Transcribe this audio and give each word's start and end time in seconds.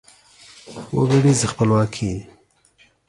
وګړیزه 0.95 1.45
خپلواکي 1.51 2.11